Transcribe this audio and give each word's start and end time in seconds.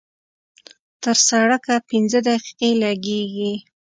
تر 1.03 1.15
سړکه 1.29 1.75
پينځه 1.89 2.19
دقيقې 2.27 2.69
لګېږي. 2.83 3.53